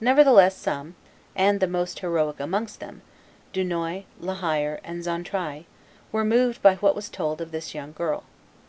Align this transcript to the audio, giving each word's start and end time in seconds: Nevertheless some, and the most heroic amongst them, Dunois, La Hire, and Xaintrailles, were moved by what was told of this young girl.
Nevertheless 0.00 0.54
some, 0.56 0.94
and 1.34 1.58
the 1.58 1.66
most 1.66 1.98
heroic 1.98 2.38
amongst 2.38 2.78
them, 2.78 3.02
Dunois, 3.52 4.04
La 4.20 4.34
Hire, 4.34 4.78
and 4.84 5.02
Xaintrailles, 5.02 5.64
were 6.12 6.24
moved 6.24 6.62
by 6.62 6.76
what 6.76 6.94
was 6.94 7.08
told 7.08 7.40
of 7.40 7.50
this 7.50 7.74
young 7.74 7.90
girl. 7.92 8.22